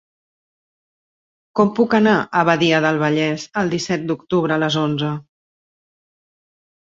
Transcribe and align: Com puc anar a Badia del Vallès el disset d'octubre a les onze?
Com 1.59 1.69
puc 1.79 1.93
anar 1.97 2.15
a 2.39 2.41
Badia 2.49 2.79
del 2.85 2.97
Vallès 3.03 3.45
el 3.63 3.69
disset 3.75 4.09
d'octubre 4.13 4.57
a 4.57 4.59
les 4.65 4.79
onze? 4.87 5.13